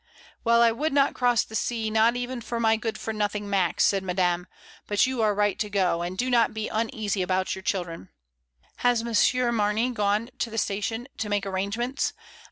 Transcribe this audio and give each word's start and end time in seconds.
"Well, 0.43 0.63
I 0.63 0.71
would 0.71 0.93
not 0.93 1.13
cross 1.13 1.43
the 1.43 1.53
sea, 1.53 1.91
not 1.91 2.15
even 2.15 2.41
for 2.41 2.59
my 2.59 2.75
good 2.75 2.97
for 2.97 3.13
nothing 3.13 3.47
Max," 3.47 3.83
said 3.83 4.01
Madame, 4.01 4.47
"but 4.87 5.05
you 5.05 5.21
are 5.21 5.35
right 5.35 5.59
to 5.59 5.69
go; 5.69 6.01
and 6.01 6.17
do 6.17 6.27
not 6.27 6.55
be 6.55 6.67
uneasy 6.67 7.21
about 7.21 7.53
your 7.53 7.61
children. 7.61 8.09
Has 8.77 9.03
Monsieur 9.03 9.51
Mamey 9.51 9.91
gone 9.91 10.31
to 10.39 10.49
the 10.49 10.57
station 10.57 11.07
to 11.19 11.29
make 11.29 11.45
arrangements? 11.45 12.13